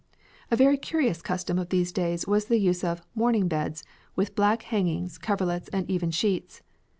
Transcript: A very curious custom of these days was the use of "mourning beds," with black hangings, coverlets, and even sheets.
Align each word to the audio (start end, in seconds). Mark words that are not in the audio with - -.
A 0.49 0.55
very 0.55 0.77
curious 0.77 1.21
custom 1.21 1.59
of 1.59 1.69
these 1.69 1.91
days 1.91 2.25
was 2.25 2.45
the 2.45 2.57
use 2.57 2.83
of 2.83 3.03
"mourning 3.13 3.47
beds," 3.47 3.83
with 4.15 4.33
black 4.33 4.63
hangings, 4.63 5.19
coverlets, 5.19 5.69
and 5.71 5.87
even 5.91 6.09
sheets. 6.09 6.63